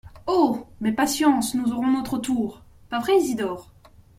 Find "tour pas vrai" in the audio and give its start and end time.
2.17-3.17